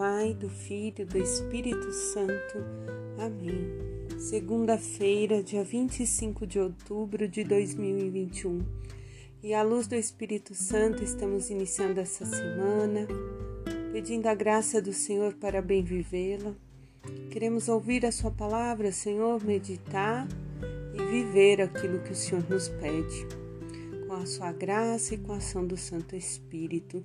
[0.00, 2.56] Pai, do Filho e do Espírito Santo.
[3.18, 3.70] Amém.
[4.18, 8.64] Segunda-feira, dia 25 de outubro de 2021.
[9.42, 13.06] E à luz do Espírito Santo, estamos iniciando essa semana,
[13.92, 16.54] pedindo a graça do Senhor para bem vivê-la.
[17.30, 20.26] Queremos ouvir a Sua palavra, Senhor, meditar
[20.94, 23.26] e viver aquilo que o Senhor nos pede,
[24.08, 27.04] com a Sua graça e com a ação do Santo Espírito.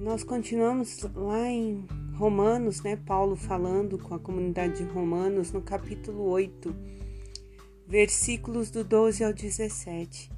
[0.00, 2.96] Nós continuamos lá em Romanos, né?
[2.96, 6.74] Paulo falando com a comunidade de Romanos no capítulo 8,
[7.86, 10.30] versículos do 12 ao 17.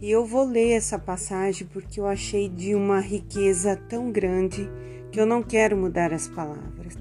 [0.00, 4.68] E eu vou ler essa passagem porque eu achei de uma riqueza tão grande
[5.10, 6.96] que eu não quero mudar as palavras.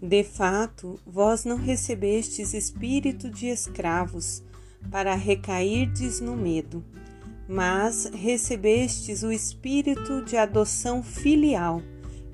[0.00, 4.42] De fato, vós não recebestes espírito de escravos
[4.90, 6.84] para recairdes no medo
[7.48, 11.82] mas recebestes o espírito de adoção filial,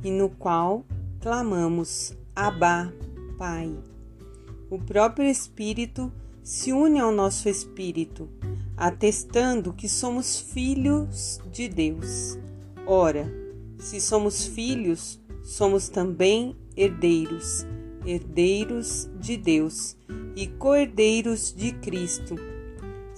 [0.03, 0.85] e no qual
[1.21, 2.93] clamamos: Abá,
[3.37, 3.75] Pai.
[4.71, 8.29] O próprio Espírito se une ao nosso espírito,
[8.77, 12.39] atestando que somos filhos de Deus.
[12.87, 13.31] Ora,
[13.79, 17.67] se somos filhos, somos também herdeiros,
[18.07, 19.97] herdeiros de Deus
[20.37, 22.37] e co-herdeiros de Cristo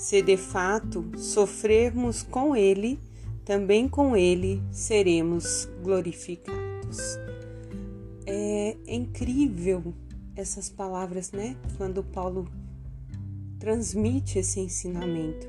[0.02, 2.98] se de fato sofrermos com Ele,
[3.44, 7.20] também com Ele seremos glorificados.
[8.26, 9.94] É, incrível
[10.34, 11.56] essas palavras, né?
[11.76, 12.48] Quando Paulo
[13.60, 15.46] transmite esse ensinamento,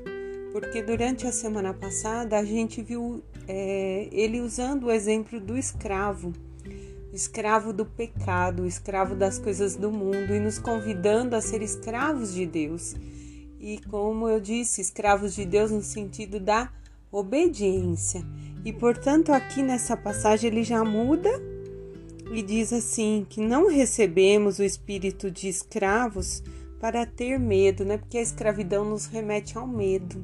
[0.52, 6.32] porque durante a semana passada a gente viu é, ele usando o exemplo do escravo,
[7.12, 12.46] escravo do pecado, escravo das coisas do mundo e nos convidando a ser escravos de
[12.46, 12.94] Deus
[13.64, 16.70] e, como eu disse, escravos de Deus no sentido da
[17.10, 18.22] obediência.
[18.62, 21.30] E, portanto, aqui nessa passagem ele já muda
[22.30, 26.42] e diz assim: que não recebemos o espírito de escravos
[26.78, 27.96] para ter medo, né?
[27.96, 30.22] Porque a escravidão nos remete ao medo.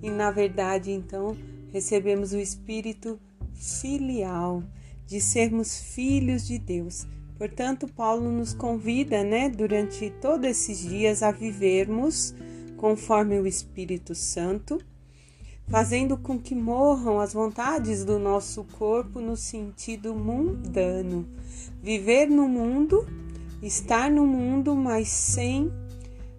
[0.00, 1.36] E, na verdade, então,
[1.72, 3.18] recebemos o espírito
[3.54, 4.62] filial,
[5.04, 7.08] de sermos filhos de Deus.
[7.36, 12.34] Portanto, Paulo nos convida, né, durante todos esses dias a vivermos
[12.78, 14.80] conforme o Espírito Santo,
[15.66, 21.28] fazendo com que morram as vontades do nosso corpo no sentido mundano.
[21.82, 23.06] Viver no mundo,
[23.60, 25.70] estar no mundo, mas sem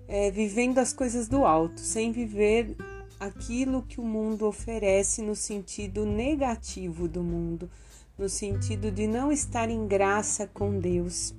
[0.08, 2.76] é, vivendo as coisas do alto, sem viver
[3.20, 7.70] aquilo que o mundo oferece no sentido negativo do mundo,
[8.18, 11.36] no sentido de não estar em graça com Deus.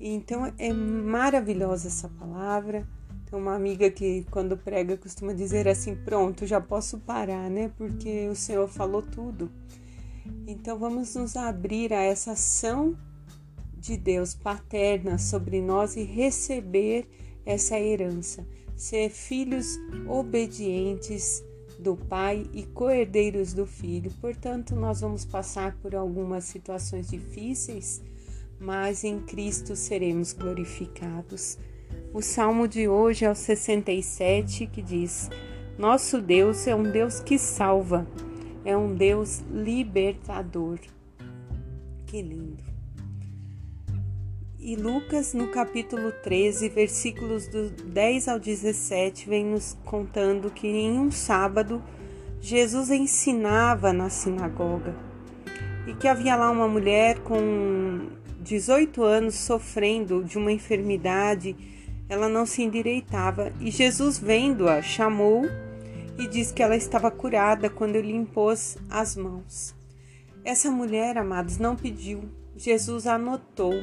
[0.00, 2.86] Então é maravilhosa essa palavra
[3.28, 7.70] tem uma amiga que, quando prega, costuma dizer assim: Pronto, já posso parar, né?
[7.76, 9.50] Porque o Senhor falou tudo.
[10.46, 12.96] Então, vamos nos abrir a essa ação
[13.76, 17.06] de Deus paterna sobre nós e receber
[17.44, 18.46] essa herança.
[18.74, 21.44] Ser filhos obedientes
[21.78, 24.10] do Pai e co-herdeiros do Filho.
[24.20, 28.00] Portanto, nós vamos passar por algumas situações difíceis,
[28.58, 31.58] mas em Cristo seremos glorificados.
[32.12, 35.30] O salmo de hoje é o 67 que diz:
[35.78, 38.06] Nosso Deus é um Deus que salva,
[38.64, 40.78] é um Deus libertador.
[42.06, 42.64] Que lindo.
[44.58, 50.98] E Lucas, no capítulo 13, versículos do 10 ao 17, vem nos contando que em
[50.98, 51.82] um sábado
[52.40, 54.96] Jesus ensinava na sinagoga
[55.86, 58.08] e que havia lá uma mulher com
[58.40, 61.56] 18 anos sofrendo de uma enfermidade
[62.08, 65.44] ela não se endireitava e Jesus, vendo-a, chamou
[66.18, 69.74] e disse que ela estava curada quando ele impôs as mãos.
[70.44, 72.24] Essa mulher, amados, não pediu,
[72.56, 73.74] Jesus anotou.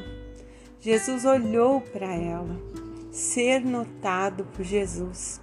[0.80, 2.56] Jesus olhou para ela,
[3.10, 5.40] ser notado por Jesus.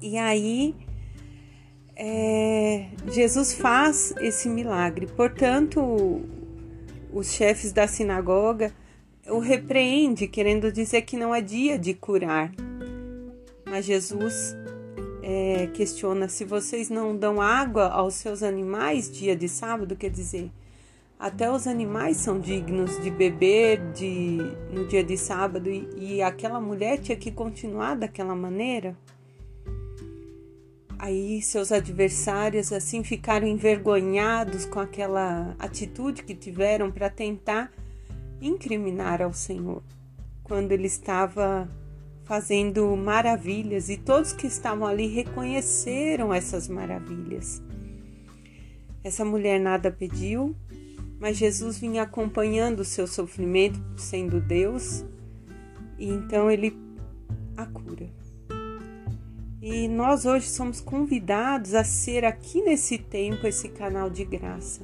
[0.00, 0.76] E aí,
[1.96, 5.06] é, Jesus faz esse milagre.
[5.06, 6.22] Portanto,
[7.12, 8.72] os chefes da sinagoga
[9.30, 12.52] o repreende, querendo dizer que não é dia de curar.
[13.64, 14.56] Mas Jesus
[15.22, 20.50] é, questiona: se vocês não dão água aos seus animais dia de sábado, quer dizer,
[21.18, 24.38] até os animais são dignos de beber de,
[24.72, 28.96] no dia de sábado e, e aquela mulher tinha que continuar daquela maneira.
[30.98, 37.72] Aí seus adversários assim ficaram envergonhados com aquela atitude que tiveram para tentar
[38.40, 39.82] incriminar ao Senhor
[40.42, 41.68] quando ele estava
[42.24, 47.62] fazendo maravilhas e todos que estavam ali reconheceram essas maravilhas.
[49.02, 50.54] Essa mulher nada pediu,
[51.18, 55.04] mas Jesus vinha acompanhando o seu sofrimento, sendo Deus,
[55.98, 56.76] e então ele
[57.56, 58.08] a cura.
[59.60, 64.82] E nós hoje somos convidados a ser aqui nesse tempo esse canal de graça.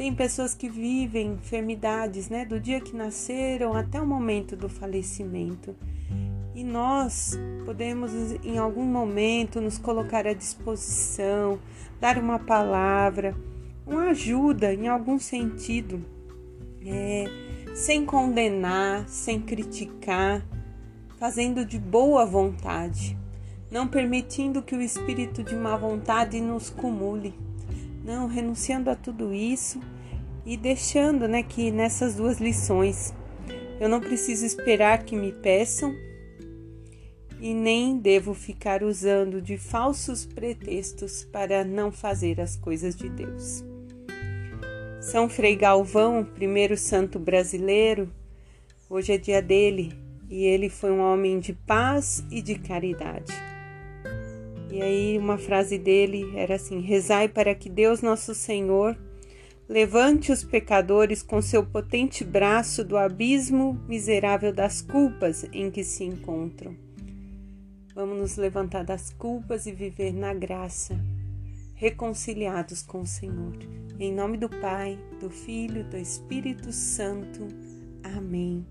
[0.00, 5.76] Tem pessoas que vivem enfermidades, né, do dia que nasceram até o momento do falecimento.
[6.54, 8.10] E nós podemos,
[8.42, 11.58] em algum momento, nos colocar à disposição,
[12.00, 13.36] dar uma palavra,
[13.86, 16.02] uma ajuda em algum sentido,
[16.82, 17.26] é,
[17.74, 20.42] sem condenar, sem criticar,
[21.18, 23.18] fazendo de boa vontade,
[23.70, 27.34] não permitindo que o espírito de má vontade nos cumule,
[28.10, 29.80] não renunciando a tudo isso
[30.44, 33.14] e deixando, né, que nessas duas lições
[33.80, 35.94] eu não preciso esperar que me peçam
[37.40, 43.64] e nem devo ficar usando de falsos pretextos para não fazer as coisas de Deus.
[45.00, 48.12] São Frei Galvão, primeiro santo brasileiro,
[48.88, 49.94] hoje é dia dele,
[50.28, 53.49] e ele foi um homem de paz e de caridade.
[54.70, 58.96] E aí uma frase dele era assim: rezai para que Deus nosso Senhor
[59.68, 66.04] levante os pecadores com seu potente braço do abismo miserável das culpas em que se
[66.04, 66.74] encontram.
[67.94, 70.98] Vamos nos levantar das culpas e viver na graça,
[71.74, 73.56] reconciliados com o Senhor.
[73.98, 77.46] Em nome do Pai, do Filho, do Espírito Santo.
[78.02, 78.66] Amém.